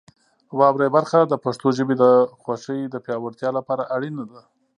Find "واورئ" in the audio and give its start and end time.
0.57-0.89